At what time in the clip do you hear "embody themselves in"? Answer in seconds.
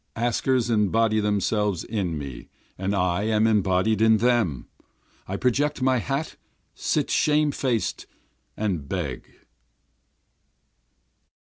0.71-2.17